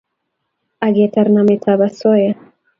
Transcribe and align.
Ak 0.85 0.93
ketar 0.95 1.27
nametab 1.33 1.79
osoya 1.87 2.31